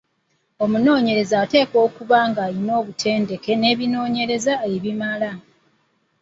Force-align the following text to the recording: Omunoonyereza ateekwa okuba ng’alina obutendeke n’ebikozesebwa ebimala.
Omunoonyereza 0.63 1.35
ateekwa 1.43 1.79
okuba 1.87 2.17
ng’alina 2.29 2.71
obutendeke 2.79 3.51
n’ebikozesebwa 3.57 4.53
ebimala. 4.75 5.31